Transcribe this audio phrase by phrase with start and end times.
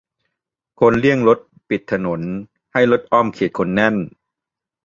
[0.79, 1.39] คนเลี่ยงรถ
[1.69, 2.21] ปิดถนน-
[2.73, 3.95] ให้รถอ้อมเขตคนแน่น